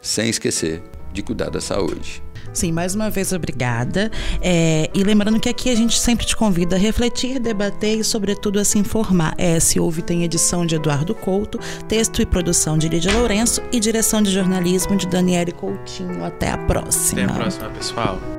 sem 0.02 0.30
esquecer 0.30 0.82
de 1.12 1.22
cuidar 1.22 1.50
da 1.50 1.62
saúde. 1.62 2.22
Sim, 2.54 2.72
mais 2.72 2.95
uma 2.95 3.10
vez 3.10 3.32
obrigada. 3.32 4.12
É, 4.41 4.89
e 4.93 5.04
lembrando 5.04 5.39
que 5.39 5.50
aqui 5.50 5.69
a 5.69 5.76
gente 5.76 6.00
sempre 6.00 6.26
te 6.26 6.36
convida 6.36 6.76
a 6.76 6.80
refletir, 6.80 7.39
debater 7.39 8.00
e, 8.00 8.04
sobretudo, 8.04 8.60
a 8.60 8.63
se 8.63 8.80
informar. 8.80 9.34
É, 9.38 9.60
se 9.60 9.80
ouve, 9.80 10.02
tem 10.02 10.24
edição 10.24 10.65
de 10.65 10.76
Eduardo 10.76 11.13
Couto, 11.13 11.60
texto 11.88 12.22
e 12.22 12.26
produção 12.26 12.78
de 12.78 12.89
Lídia 12.89 13.13
Lourenço 13.13 13.62
e 13.72 13.80
direção 13.80 14.22
de 14.22 14.32
jornalismo 14.32 14.95
de 14.95 15.08
Daniele 15.08 15.52
Coutinho. 15.52 16.24
Até 16.24 16.52
a 16.52 16.58
próxima. 16.58 17.24
Até 17.24 17.32
a 17.32 17.36
próxima, 17.36 17.69
pessoal. 17.69 18.38